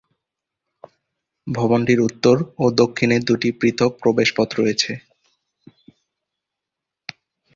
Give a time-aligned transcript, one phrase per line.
[1.47, 4.91] ভবনটির উত্তর ও দক্ষিণে দুটি পৃথক প্রবেশ পথ রয়েছে।